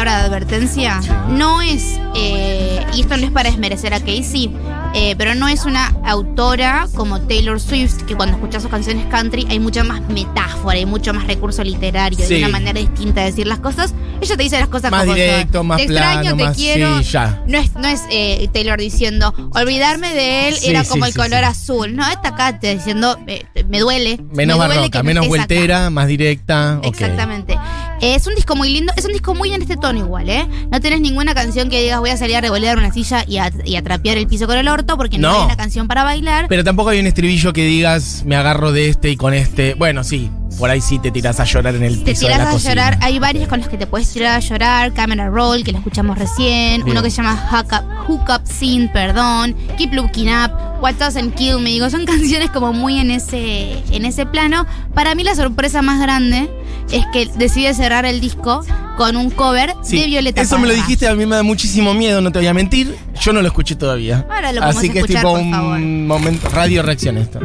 Palabra 0.05 0.29
de 0.29 0.35
advertencia. 0.35 0.99
No 1.29 1.61
es, 1.63 1.99
eh, 2.15 2.85
y 2.93 3.01
esto 3.01 3.17
no 3.17 3.25
es 3.25 3.31
para 3.31 3.49
desmerecer 3.49 3.93
a 3.93 3.99
Casey, 3.99 4.51
eh, 4.93 5.15
pero 5.17 5.33
no 5.35 5.47
es 5.47 5.65
una 5.65 5.87
autora 6.05 6.87
como 6.95 7.21
Taylor 7.21 7.59
Swift, 7.59 8.03
que 8.03 8.15
cuando 8.15 8.35
escuchas 8.35 8.61
sus 8.61 8.69
canciones 8.71 9.05
country 9.07 9.47
hay 9.49 9.59
mucha 9.59 9.83
más 9.83 10.01
metáfora 10.09 10.77
y 10.77 10.85
mucho 10.85 11.11
más 11.13 11.25
recurso 11.25 11.63
literario 11.63 12.19
Sí. 12.25 12.35
y 12.35 12.37
una 12.39 12.49
manera 12.49 12.79
distinta 12.79 13.21
de 13.21 13.31
decir 13.31 13.47
las 13.47 13.59
cosas. 13.59 13.93
Ella 14.21 14.37
te 14.37 14.43
dice 14.43 14.59
las 14.59 14.69
cosas 14.69 14.91
Más 14.91 15.01
como 15.01 15.11
son. 15.11 15.15
directo, 15.15 15.63
más 15.63 15.77
Te 15.77 15.83
extraño, 15.83 16.21
plano, 16.21 16.37
te 16.37 16.43
más- 16.45 16.55
quiero. 16.55 16.97
sí, 16.99 17.03
ya. 17.11 17.43
No 17.47 17.57
es, 17.57 17.73
no 17.75 17.87
es 17.87 18.01
eh, 18.11 18.47
Taylor 18.53 18.79
diciendo, 18.79 19.33
olvidarme 19.53 20.13
de 20.13 20.47
él 20.49 20.55
Sí, 20.55 20.69
era 20.69 20.83
como 20.85 21.05
el 21.05 21.13
color 21.13 21.43
azul. 21.43 21.95
No, 21.95 22.07
esta 22.09 22.29
acá 22.29 22.59
te 22.59 22.75
diciendo, 22.75 23.17
eh, 23.27 23.43
me 23.67 23.79
duele. 23.79 24.17
Menos 24.31 24.57
me 24.57 24.65
duele 24.65 24.75
barroca, 24.77 25.03
menos 25.03 25.23
acá. 25.23 25.29
vueltera, 25.29 25.89
más 25.89 26.07
directa. 26.07 26.79
Exactamente. 26.83 27.57
Es 28.01 28.27
un 28.27 28.35
disco 28.35 28.55
muy 28.55 28.69
lindo, 28.69 28.91
es 28.97 29.05
un 29.05 29.11
disco 29.13 29.33
muy 29.35 29.53
en 29.53 29.61
este 29.61 29.77
tono 29.77 29.99
igual, 29.99 30.29
¿eh? 30.29 30.47
No 30.71 30.79
tenés 30.81 31.01
ninguna 31.01 31.33
canción 31.33 31.69
que 31.69 31.81
digas 31.81 31.99
voy 31.99 32.09
a 32.09 32.17
salir 32.17 32.35
a 32.35 32.41
revolear 32.41 32.77
una 32.77 32.91
silla 32.91 33.23
y 33.27 33.37
a, 33.37 33.51
y 33.63 33.75
a 33.75 33.81
trapear 33.83 34.17
el 34.17 34.27
piso 34.27 34.47
con 34.47 34.57
el 34.57 34.67
orto 34.67 34.97
porque 34.97 35.17
no, 35.17 35.29
No. 35.31 35.39
hay 35.39 35.45
una 35.45 35.57
canción 35.57 35.87
para 35.87 36.03
bailar. 36.03 36.47
Pero 36.49 36.63
tampoco 36.63 36.89
hay 36.89 36.99
un 36.99 37.07
estribillo 37.07 37.53
que 37.53 37.65
digas, 37.65 38.23
me 38.25 38.35
agarro 38.35 38.71
de 38.71 38.89
este 38.89 39.09
y 39.11 39.17
con 39.17 39.33
este. 39.33 39.73
Bueno, 39.75 40.03
sí, 40.03 40.29
por 40.59 40.69
ahí 40.69 40.81
sí 40.81 40.99
te 40.99 41.11
tiras 41.11 41.39
a 41.39 41.45
llorar 41.45 41.75
en 41.75 41.83
el 41.83 41.99
te 42.03 42.11
piso 42.11 42.25
de 42.25 42.29
la 42.31 42.35
tiras 42.37 42.49
a 42.49 42.51
cocina. 42.53 42.73
llorar, 42.73 42.97
hay 43.01 43.19
varios 43.19 43.47
con 43.47 43.59
los 43.59 43.67
que 43.69 43.77
te 43.77 43.87
puedes 43.87 44.11
tirar 44.11 44.35
a 44.35 44.39
llorar, 44.39 44.93
Camera 44.93 45.29
Roll, 45.29 45.63
que 45.63 45.71
lo 45.71 45.77
escuchamos 45.79 46.17
recién, 46.17 46.83
Bien. 46.83 46.89
uno 46.91 47.01
que 47.03 47.09
se 47.09 47.17
llama 47.17 47.35
Hook 47.49 47.67
Up, 47.71 48.05
Hook 48.07 48.29
Up 48.29 48.41
Scene, 48.47 48.89
perdón, 48.93 49.55
Keep 49.77 49.93
Looking 49.93 50.29
Up, 50.29 50.51
What 50.81 50.95
Doesn't 50.95 51.33
Kill 51.35 51.59
Me, 51.59 51.69
digo, 51.71 51.89
son 51.89 52.05
canciones 52.05 52.49
como 52.51 52.73
muy 52.73 52.99
en 52.99 53.11
ese, 53.11 53.81
en 53.91 54.05
ese 54.05 54.25
plano. 54.25 54.65
Para 54.93 55.15
mí 55.15 55.23
la 55.23 55.35
sorpresa 55.35 55.81
más 55.81 55.99
grande 56.01 56.49
es 56.91 57.03
que 57.13 57.27
decide 57.37 57.73
cerrar 57.73 58.05
el 58.05 58.21
disco 58.21 58.63
con 58.97 59.15
un 59.17 59.29
cover 59.29 59.73
Sí, 59.83 59.99
de 59.99 60.07
Violeta 60.07 60.41
Eso 60.41 60.57
me 60.59 60.67
lo 60.67 60.73
dijiste, 60.73 61.07
a 61.07 61.15
mí 61.15 61.25
me 61.25 61.35
da 61.35 61.43
muchísimo 61.43 61.93
miedo, 61.93 62.21
no 62.21 62.31
te 62.31 62.39
voy 62.39 62.47
a 62.47 62.53
mentir. 62.53 62.95
Yo 63.21 63.33
no 63.33 63.41
lo 63.41 63.47
escuché 63.47 63.75
todavía. 63.75 64.25
Ahora 64.29 64.51
lo 64.53 64.63
Así 64.63 64.89
que 64.89 64.99
escuchar, 64.99 65.17
es 65.17 65.21
tipo 65.21 65.31
un 65.33 65.51
favor. 65.51 65.79
momento. 65.79 66.49
Radio 66.49 66.81
reacción 66.83 67.17
esto. 67.17 67.39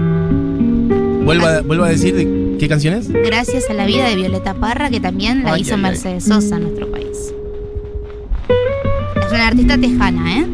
Vuelvo 1.25 1.47
a, 1.47 1.61
vuelvo 1.63 1.85
a 1.85 1.89
decir 1.89 2.15
de 2.15 2.57
qué 2.59 2.69
canción 2.69 2.95
es. 2.95 3.09
Gracias 3.09 3.69
a 3.71 3.75
la 3.75 3.87
vida 3.87 4.09
de 4.09 4.17
Violeta 4.17 4.55
Parra, 4.55 4.91
que 4.91 5.01
también 5.01 5.43
la 5.45 5.55
Ay, 5.55 5.63
hizo 5.63 5.75
ay, 5.75 5.77
ay. 5.77 5.83
Mercedes 5.83 6.25
Sosa 6.25 6.57
en 6.57 6.63
nuestro 6.63 6.91
país. 6.91 7.33
Es 9.27 9.33
una 9.33 9.47
artista 9.49 9.79
tejana, 9.79 10.39
¿eh? 10.41 10.47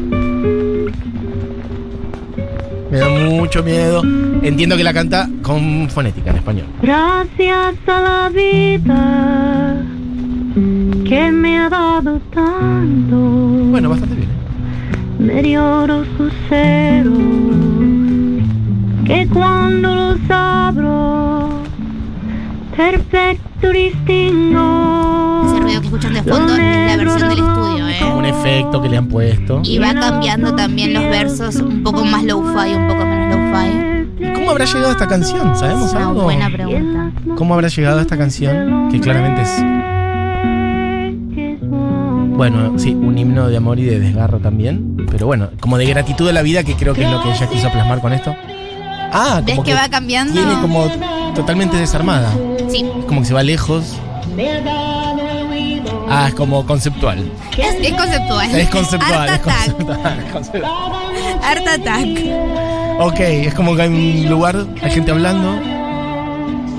Me 2.89 2.97
da 2.97 3.09
mucho 3.09 3.63
miedo. 3.63 4.01
Entiendo 4.41 4.77
que 4.77 4.83
la 4.83 4.93
canta 4.93 5.29
con 5.41 5.89
fonética 5.89 6.31
en 6.31 6.37
español. 6.37 6.65
Gracias 6.81 7.75
a 7.87 8.01
la 8.01 8.29
vida 8.29 9.83
que 11.05 11.31
me 11.31 11.59
ha 11.59 11.69
dado 11.69 12.19
tanto. 12.33 13.15
Bueno, 13.15 13.89
bastante 13.89 14.15
bien. 14.15 14.29
¿eh? 14.29 14.33
Me 15.19 15.43
dio 15.43 15.87
los 15.87 16.07
luceros 16.17 17.17
que 19.05 19.27
cuando 19.33 19.95
los 19.95 20.19
abro 20.29 21.49
perfecto 22.75 23.71
distingo. 23.71 25.43
Ese 25.45 25.59
ruido 25.59 25.81
que 25.81 25.87
escuchan 25.87 26.13
de 26.13 26.23
fondo 26.23 26.55
es 26.55 26.97
la 26.97 26.97
versión 26.97 27.26
efecto 28.57 28.81
que 28.81 28.89
le 28.89 28.97
han 28.97 29.07
puesto. 29.07 29.61
Y 29.63 29.77
va 29.77 29.93
cambiando 29.93 30.55
también 30.55 30.93
los 30.93 31.03
versos, 31.03 31.55
un 31.57 31.83
poco 31.83 32.03
más 32.05 32.23
low-fi, 32.23 32.73
un 32.73 32.87
poco 32.87 33.05
menos 33.05 33.35
low-fi. 33.35 34.33
¿Cómo 34.33 34.51
habrá 34.51 34.65
llegado 34.65 34.91
esta 34.91 35.07
canción? 35.07 35.55
¿Sabemos 35.55 35.91
una 35.91 36.07
algo? 36.07 36.23
buena 36.23 36.49
pregunta. 36.49 37.11
¿Cómo 37.35 37.53
habrá 37.53 37.67
llegado 37.67 37.99
esta 38.01 38.17
canción? 38.17 38.89
Que 38.91 38.99
claramente 38.99 39.41
es, 39.43 39.63
bueno, 42.35 42.77
sí, 42.77 42.93
un 42.93 43.17
himno 43.17 43.47
de 43.47 43.57
amor 43.57 43.79
y 43.79 43.83
de 43.83 43.99
desgarro 43.99 44.39
también. 44.39 45.05
Pero 45.09 45.25
bueno, 45.27 45.49
como 45.59 45.77
de 45.77 45.85
gratitud 45.85 46.27
a 46.29 46.33
la 46.33 46.41
vida, 46.41 46.63
que 46.63 46.75
creo 46.75 46.93
que 46.93 47.03
es 47.03 47.11
lo 47.11 47.21
que 47.21 47.31
ella 47.31 47.47
quiso 47.47 47.69
plasmar 47.71 48.01
con 48.01 48.13
esto. 48.13 48.35
Ah, 49.11 49.41
¿Ves 49.43 49.55
como 49.55 49.65
que 49.65 49.73
va 49.73 49.87
cambiando? 49.89 50.33
Viene 50.33 50.59
como 50.61 50.85
totalmente 51.33 51.77
desarmada. 51.77 52.31
Sí, 52.69 52.85
Es 52.99 53.05
como 53.05 53.21
que 53.21 53.25
se 53.27 53.33
va 53.33 53.43
lejos. 53.43 53.97
Ah, 56.09 56.25
es 56.29 56.33
como 56.35 56.65
conceptual. 56.65 57.19
es, 57.57 57.75
es 57.81 57.93
conceptual. 57.93 58.55
Es 58.55 58.69
conceptual, 58.69 59.13
Art 59.13 59.29
es 59.33 59.39
Attack. 59.39 59.71
conceptual. 59.75 60.19
es 60.25 60.31
conceptual. 60.33 60.71
Art 61.43 61.67
Attack. 61.67 62.07
Ok, 62.99 63.19
es 63.19 63.53
como 63.53 63.75
que 63.75 63.81
hay 63.83 63.89
un 63.89 64.29
lugar, 64.29 64.55
hay 64.81 64.91
gente 64.91 65.11
hablando, 65.11 65.59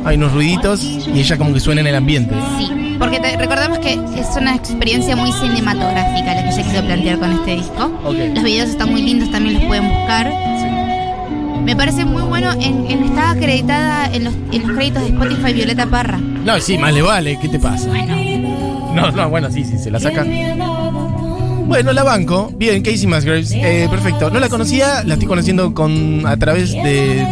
hay 0.04 0.16
unos 0.16 0.32
ruiditos 0.32 0.82
y 0.82 1.20
ella 1.20 1.37
como 1.37 1.52
que 1.52 1.61
suena 1.61 1.80
en 1.80 1.87
el 1.88 1.94
ambiente. 1.97 2.35
Sí, 2.58 2.97
porque 2.99 3.20
te- 3.20 3.37
recordemos 3.37 3.78
que 3.78 3.92
es 3.92 4.26
una 4.37 4.54
experiencia 4.56 5.14
muy 5.14 5.30
cinematográfica 5.32 6.35
la 6.35 6.42
que 6.44 6.49
ella 6.50 6.62
quiso 6.62 6.85
plantear 6.85 7.18
con 7.18 7.32
este 7.32 7.56
disco. 7.56 7.85
Ok. 8.04 8.16
Los 8.35 8.44
videos 8.44 8.68
están 8.70 8.90
muy 8.90 9.02
lindos, 9.02 9.30
también 9.30 9.54
los 9.56 9.64
pueden 9.64 9.88
buscar. 9.88 10.32
Me 11.64 11.76
parece 11.76 12.04
muy 12.06 12.23
bueno, 12.23 12.50
en, 12.54 12.90
en- 12.90 13.04
está 13.04 13.30
acreditada 13.32 14.06
en 14.12 14.25
los, 14.25 14.35
en 14.52 14.66
los 14.66 14.76
créditos 14.76 15.02
de 15.02 15.08
Spotify 15.11 15.52
Violeta 15.52 15.87
Parra. 15.87 16.16
No, 16.18 16.58
sí, 16.61 16.78
más 16.78 16.92
le 16.94 17.02
vale, 17.02 17.38
¿qué 17.40 17.49
te 17.49 17.58
pasa? 17.58 17.87
Bueno, 17.88 18.14
No, 19.00 19.11
no, 19.12 19.28
bueno, 19.31 19.50
sí, 19.50 19.64
sí, 19.64 19.78
se 19.78 19.90
la 19.90 20.00
saca. 20.00 20.25
Bueno, 21.67 21.93
la 21.93 22.02
banco. 22.02 22.50
Bien, 22.57 22.83
Casey 22.83 23.07
Musgraves. 23.07 23.52
Eh, 23.52 23.87
perfecto. 23.90 24.31
No 24.31 24.40
la 24.40 24.49
conocía, 24.49 25.05
la 25.05 25.14
estoy 25.14 25.28
conociendo 25.28 25.75
con 25.75 26.26
a 26.26 26.37
través 26.38 26.73
de 26.73 27.26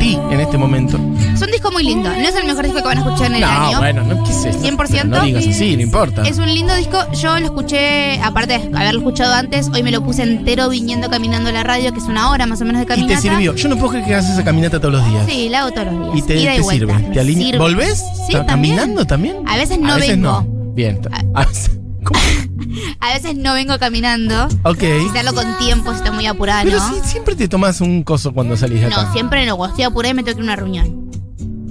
ti 0.00 0.18
en 0.30 0.40
este 0.40 0.56
momento. 0.56 0.98
es 1.34 1.42
un 1.42 1.50
disco 1.50 1.70
muy 1.70 1.82
lindo. 1.84 2.08
No 2.08 2.14
es 2.16 2.34
el 2.34 2.46
mejor 2.46 2.64
disco 2.64 2.78
que 2.80 2.84
van 2.86 2.96
a 2.98 3.00
escuchar 3.02 3.26
en 3.26 3.34
el 3.34 3.40
No, 3.42 3.46
año. 3.48 3.78
bueno, 3.78 4.02
no, 4.04 4.24
¿qué 4.24 4.30
es 4.30 4.44
esto? 4.46 4.62
100%. 4.66 5.04
No 5.04 5.22
digas 5.22 5.46
así, 5.46 5.76
no 5.76 5.82
importa. 5.82 6.22
Es 6.22 6.38
un 6.38 6.46
lindo 6.52 6.74
disco. 6.76 6.96
Yo 7.12 7.38
lo 7.38 7.44
escuché, 7.44 8.18
aparte 8.22 8.58
de 8.58 8.76
haberlo 8.76 9.00
escuchado 9.00 9.34
antes, 9.34 9.68
hoy 9.72 9.82
me 9.82 9.90
lo 9.90 10.02
puse 10.02 10.22
entero 10.22 10.70
viniendo 10.70 11.10
caminando 11.10 11.50
a 11.50 11.52
la 11.52 11.62
radio, 11.62 11.92
que 11.92 11.98
es 11.98 12.06
una 12.06 12.30
hora 12.30 12.46
más 12.46 12.62
o 12.62 12.64
menos 12.64 12.80
de 12.80 12.84
Y 12.84 12.86
caminata. 12.88 13.16
te 13.16 13.20
sirvió. 13.28 13.54
Yo 13.54 13.68
no 13.68 13.76
puedo 13.76 13.90
creer 13.90 14.06
que 14.06 14.14
hagas 14.14 14.30
esa 14.30 14.44
caminata 14.44 14.80
todos 14.80 14.94
los 14.94 15.10
días. 15.10 15.26
Sí, 15.28 15.48
la 15.50 15.60
hago 15.60 15.72
todos 15.72 15.86
los 15.92 16.14
días. 16.14 16.18
Y 16.18 16.22
te, 16.22 16.36
Ida 16.40 16.54
te 16.54 16.60
vuelta. 16.62 16.86
sirve. 16.98 17.10
Te 17.12 17.20
alinea- 17.20 17.46
sirve. 17.46 17.58
¿Volvés? 17.58 17.98
Sí, 17.98 18.32
¿Está 18.32 18.46
también. 18.46 18.76
¿Caminando 18.76 19.04
también? 19.04 19.36
A 19.46 19.56
veces 19.56 19.78
no 19.78 19.92
a 19.92 19.96
veces 19.96 20.10
vengo. 20.12 20.46
no. 20.48 20.55
Bien. 20.76 21.00
Ah. 21.10 21.22
A 21.42 21.44
veces- 21.46 21.70
¿Cómo? 22.04 22.20
A 23.00 23.14
veces 23.14 23.36
no 23.36 23.54
vengo 23.54 23.78
caminando. 23.78 24.44
Ok. 24.62 24.82
Hacerlo 25.10 25.34
con 25.34 25.58
tiempo, 25.58 25.90
si 25.92 25.96
estoy 25.98 26.12
muy 26.12 26.26
apurada, 26.26 26.62
Pero 26.62 26.78
¿no? 26.78 27.04
siempre 27.04 27.34
te 27.34 27.48
tomas 27.48 27.80
un 27.80 28.02
coso 28.04 28.32
cuando 28.32 28.56
salís 28.56 28.80
de 28.80 28.86
acá. 28.86 29.02
No, 29.04 29.12
siempre 29.12 29.44
no. 29.46 29.56
Cuando 29.56 29.72
estoy 29.72 29.84
apurada 29.86 30.14
me 30.14 30.22
tengo 30.22 30.36
que 30.36 30.42
ir 30.44 30.48
a 30.48 30.52
una 30.52 30.56
reunión. 30.56 31.05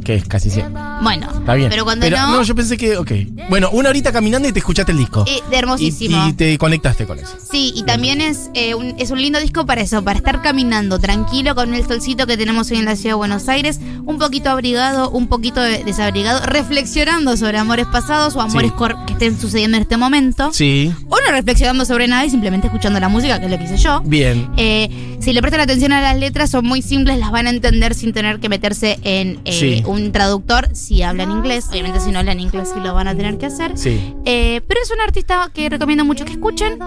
Que 0.06 0.16
es 0.16 0.26
casi 0.28 0.50
siempre. 0.50 0.82
Bueno, 1.02 1.28
Está 1.40 1.56
bien. 1.56 1.70
pero 1.70 1.84
cuando 1.84 2.10
no, 2.10 2.42
yo 2.44 2.56
pensé 2.56 2.78
que, 2.78 2.96
ok. 2.98 3.12
Bueno, 3.50 3.70
una 3.72 3.90
horita 3.90 4.12
caminando 4.14 4.48
y 4.48 4.54
te 4.54 4.60
escuchaste 4.60 4.92
el 4.94 4.98
disco. 5.00 5.26
eh, 5.28 5.42
de 5.50 5.58
hermosísimo. 5.58 6.28
y 6.28 6.34
te 6.34 6.58
conectaste 6.58 7.06
con 7.06 7.20
eso. 7.20 7.36
Sí, 7.52 7.74
y 7.76 7.84
también 7.84 8.22
es, 8.22 8.50
eh, 8.54 8.76
un, 8.76 8.94
es 9.00 9.12
un 9.12 9.22
lindo 9.22 9.40
disco 9.40 9.66
para 9.66 9.82
eso, 9.82 10.04
para 10.04 10.18
estar 10.18 10.42
caminando 10.42 11.00
tranquilo 11.00 11.56
con 11.56 11.74
el 11.74 11.86
solcito 11.88 12.28
que 12.28 12.38
tenemos 12.38 12.70
hoy 12.72 12.78
en 12.78 12.86
la 12.86 12.96
ciudad 12.96 13.12
de 13.12 13.18
Buenos 13.18 13.50
Aires, 13.50 13.80
un 14.06 14.18
poquito 14.20 14.50
abrigado, 14.52 15.10
un 15.10 15.28
poquito 15.28 15.60
de- 15.62 15.84
desabrigado, 15.84 16.46
reflexionando 16.46 17.36
sobre 17.38 17.58
amores 17.58 17.88
pasados 17.88 18.36
o 18.36 18.42
amores 18.42 18.72
Sí. 18.78 18.94
que 19.08 19.14
estén 19.14 19.40
sucediendo 19.40 19.78
en 19.78 19.84
este 19.84 19.98
momento. 19.98 20.52
Sí. 20.54 20.92
O 21.10 21.16
no 21.16 21.32
reflexionando 21.32 21.84
sobre 21.86 22.08
nada 22.08 22.26
y 22.26 22.30
simplemente 22.30 22.68
escuchando 22.68 23.00
la 23.00 23.10
música, 23.10 23.40
que 23.40 23.46
es 23.46 23.52
lo 23.52 23.58
que 23.58 23.64
hice 23.64 23.78
yo. 23.78 24.02
Bien. 24.06 24.50
Eh, 24.58 25.18
si 25.20 25.34
le 25.34 25.42
prestan 25.42 25.62
atención 25.62 25.92
a 25.94 26.02
las 26.02 26.18
letras, 26.18 26.52
son 26.52 26.66
muy 26.66 26.82
simples, 26.82 27.18
las 27.18 27.32
van 27.32 27.48
a 27.48 27.50
entender 27.50 27.96
sin 27.96 28.14
tener 28.14 28.40
que 28.40 28.50
meterse 28.50 29.00
en 29.04 29.40
eh, 29.46 29.52
Sí. 29.54 29.84
un 29.88 29.95
traductor 30.12 30.70
si 30.76 31.02
hablan 31.04 31.32
inglés. 31.32 31.68
Obviamente, 31.70 32.00
si 32.00 32.12
no 32.12 32.20
hablan 32.20 32.40
inglés, 32.40 32.72
sí 32.74 32.80
lo 32.80 32.94
van 32.94 33.08
a 33.08 33.16
tener 33.16 33.38
que 33.38 33.46
hacer. 33.48 33.78
Sí. 33.78 34.16
Eh, 34.26 34.62
pero 34.68 34.82
es 34.82 34.92
un 34.92 35.02
artista 35.02 35.50
que 35.54 35.70
recomiendo 35.70 36.06
mucho 36.06 36.26
que 36.26 36.34
escuchen. 36.34 36.80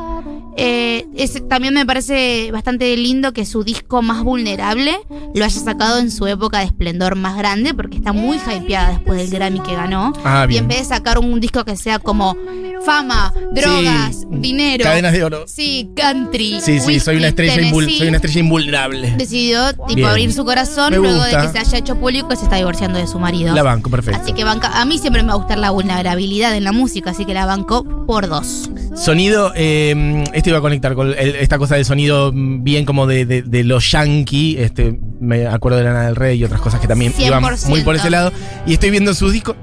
Eh, 0.61 1.07
es- 1.17 1.47
también 1.49 1.73
me 1.73 1.87
parece 1.87 2.50
bastante 2.50 2.97
lindo 2.97 3.33
que 3.33 3.47
su 3.47 3.62
disco 3.62 4.03
más 4.03 4.25
vulnerable 4.25 4.99
lo 5.35 5.45
haya 5.45 5.61
sacado 5.61 5.99
en 5.99 6.11
su 6.11 6.27
época 6.27 6.59
de 6.59 6.65
esplendor 6.65 7.15
más 7.15 7.37
grande, 7.38 7.75
porque 7.75 7.97
está 7.99 8.12
muy 8.12 8.38
hypeada 8.38 8.91
después 8.91 9.19
del 9.21 9.31
Grammy 9.31 9.61
que 9.61 9.75
ganó. 9.75 10.12
Ah, 10.25 10.47
y 10.50 10.57
en 10.57 10.67
vez 10.67 10.81
de 10.81 10.85
sacar 10.87 11.19
un 11.19 11.38
disco 11.41 11.65
que 11.65 11.77
sea 11.77 12.00
como 12.00 12.37
fama, 12.85 13.33
drogas, 13.55 14.17
Sí. 14.21 14.27
dinero. 14.31 14.83
Cadenas 14.85 15.12
de 15.12 15.25
oro. 15.25 15.45
Sí, 15.47 15.91
country. 15.95 16.59
Sí, 16.61 16.81
sí, 16.81 16.99
soy 17.00 17.17
una 17.19 17.29
estrella, 17.29 17.55
soy 17.71 18.09
una 18.09 18.17
estrella 18.17 18.41
invulnerable. 18.41 19.15
Decidió 19.17 19.73
tipo 19.73 19.95
Bien. 19.95 20.09
abrir 20.09 20.33
su 20.33 20.45
corazón 20.45 20.91
Me 20.91 20.99
luego 20.99 21.23
de 21.23 21.31
que 21.37 21.49
se 21.49 21.59
haya 21.59 21.79
hecho 21.79 21.97
público 22.00 22.29
que 22.29 22.37
se 22.37 22.45
está 22.45 22.57
divorciando 22.57 22.99
de 22.99 23.07
su 23.07 23.19
marido. 23.19 23.55
La 23.55 23.62
banco, 23.62 23.91
perfecto. 23.91 24.21
Así 24.21 24.33
que 24.33 24.43
banca, 24.45 24.81
a 24.81 24.85
mí 24.85 24.99
siempre 24.99 25.23
me 25.23 25.29
va 25.29 25.35
a 25.35 25.37
gustar 25.37 25.59
la 25.59 25.71
vulnerabilidad 25.71 26.57
en 26.57 26.65
la 26.65 26.73
música, 26.73 27.11
así 27.11 27.25
que 27.25 27.35
la 27.35 27.47
banco 27.47 27.85
por 28.07 28.29
dos. 28.29 28.71
Sonido, 28.97 29.53
eh, 29.55 30.25
iba 30.50 30.59
a 30.59 30.62
conectar 30.62 30.95
con 30.95 31.09
el- 31.09 31.37
esta 31.37 31.59
cosa 31.59 31.76
del 31.76 31.85
sonido 31.85 32.33
mm, 32.33 32.62
bien 32.64 32.85
como 32.85 33.07
de, 33.07 33.25
de, 33.25 33.64
los 33.64 33.90
yankee. 33.90 34.57
Este, 34.59 34.99
me 35.21 35.47
acuerdo 35.47 35.78
de 35.78 35.85
Lana 35.85 36.07
del 36.07 36.17
Rey 36.17 36.38
y 36.38 36.45
otras 36.45 36.61
cosas 36.61 36.81
que 36.81 36.87
también 36.88 37.12
iban 37.19 37.43
100%. 37.43 37.69
muy 37.69 37.83
por 37.83 37.95
ese 37.97 38.11
lado. 38.11 38.33
Y 38.67 38.73
estoy 38.75 38.90
viendo 38.90 39.14
sus 39.14 39.33
discos. 39.33 39.57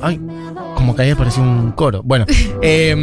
Ay, 0.00 0.20
como 0.76 0.94
que 0.94 1.02
ahí 1.02 1.14
parecía 1.14 1.42
un 1.42 1.72
coro. 1.72 2.02
Bueno, 2.04 2.24
eh, 2.62 2.94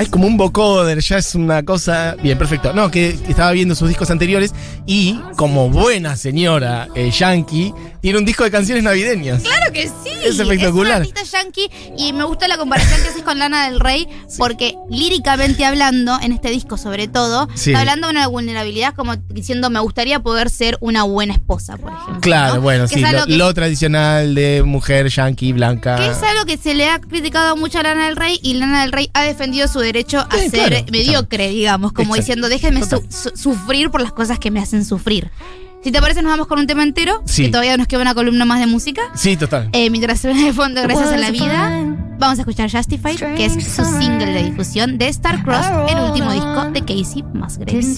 hay 0.00 0.06
como 0.06 0.26
un 0.26 0.38
vocoder, 0.38 0.98
ya 1.00 1.18
es 1.18 1.34
una 1.34 1.62
cosa. 1.62 2.16
Bien, 2.22 2.38
perfecto. 2.38 2.72
No, 2.72 2.90
que 2.90 3.10
estaba 3.28 3.52
viendo 3.52 3.74
sus 3.74 3.86
discos 3.86 4.10
anteriores 4.10 4.54
y, 4.86 5.20
como 5.36 5.68
buena 5.68 6.16
señora 6.16 6.88
eh, 6.94 7.10
yankee, 7.10 7.74
tiene 8.00 8.18
un 8.18 8.24
disco 8.24 8.44
de 8.44 8.50
canciones 8.50 8.82
navideñas. 8.82 9.42
Claro 9.42 9.70
que 9.74 9.88
sí. 9.88 10.08
Es 10.24 10.38
espectacular. 10.38 11.02
Es 11.02 11.08
un 11.10 11.16
artista 11.18 11.38
yankee 11.42 11.70
y 11.98 12.14
me 12.14 12.24
gusta 12.24 12.48
la 12.48 12.56
comparación 12.56 12.98
que 13.02 13.08
haces 13.08 13.22
con 13.22 13.38
Lana 13.38 13.68
del 13.68 13.78
Rey 13.78 14.08
porque 14.38 14.74
líricamente 14.88 15.66
hablando, 15.66 16.18
en 16.22 16.32
este 16.32 16.48
disco 16.48 16.78
sobre 16.78 17.06
todo, 17.06 17.46
Sí. 17.54 17.70
está 17.72 17.80
hablando 17.80 18.06
de 18.06 18.12
una 18.12 18.26
vulnerabilidad 18.26 18.94
como 18.94 19.16
diciendo 19.16 19.68
me 19.68 19.80
gustaría 19.80 20.20
poder 20.20 20.48
ser 20.48 20.78
una 20.80 21.02
buena 21.02 21.34
esposa, 21.34 21.76
por 21.76 21.92
ejemplo. 21.92 22.20
Claro, 22.22 22.54
¿no? 22.54 22.60
bueno, 22.62 22.84
Que 22.88 22.94
sí, 22.94 23.02
que- 23.04 23.36
lo 23.36 23.52
tradicional 23.52 24.34
de 24.34 24.62
mujer 24.64 25.08
yankee 25.10 25.52
blanca. 25.52 25.96
Que 25.96 26.06
es 26.08 26.22
algo 26.22 26.46
que 26.46 26.56
se 26.56 26.72
le 26.72 26.88
ha 26.88 27.00
criticado 27.02 27.54
mucho 27.56 27.80
a 27.80 27.82
Lana 27.82 28.06
del 28.06 28.16
Rey 28.16 28.40
y 28.42 28.54
Lana 28.54 28.80
del 28.80 28.92
Rey 28.92 29.10
ha 29.12 29.24
defendido 29.24 29.68
su 29.68 29.78
derecho 29.80 29.89
a 29.98 30.36
Sí, 30.38 30.48
ser 30.50 30.68
claro, 30.68 30.86
mediocre, 30.90 31.48
digamos, 31.48 31.92
como 31.92 32.14
Exacto. 32.16 32.20
diciendo, 32.22 32.48
déjenme 32.48 32.82
su- 32.84 33.30
sufrir 33.34 33.90
por 33.90 34.00
las 34.00 34.12
cosas 34.12 34.38
que 34.38 34.50
me 34.50 34.60
hacen 34.60 34.84
sufrir. 34.84 35.30
Si 35.82 35.90
te 35.92 36.00
parece, 36.00 36.20
nos 36.20 36.30
vamos 36.32 36.46
con 36.46 36.58
un 36.58 36.66
tema 36.66 36.82
entero, 36.82 37.22
Sí. 37.24 37.44
que 37.44 37.48
todavía 37.48 37.74
nos 37.78 37.86
queda 37.86 38.02
una 38.02 38.14
columna 38.14 38.44
más 38.44 38.60
de 38.60 38.66
música. 38.66 39.00
Sí, 39.14 39.36
total. 39.36 39.70
Eh, 39.72 39.88
mientras 39.90 40.20
suena 40.20 40.44
de 40.44 40.52
fondo, 40.52 40.82
gracias 40.82 41.08
a 41.10 41.16
la 41.16 41.30
vida, 41.30 41.80
vamos 42.18 42.38
a 42.38 42.42
escuchar 42.42 42.70
Justified, 42.70 43.16
que 43.34 43.46
es 43.46 43.54
su 43.54 43.84
single 43.84 44.26
de 44.26 44.42
difusión 44.44 44.98
de 44.98 45.08
Star 45.08 45.42
Cross, 45.42 45.64
el 45.88 45.98
último 46.00 46.32
disco 46.32 46.70
de 46.70 46.80
Casey 46.82 47.22
Musgraves. 47.32 47.96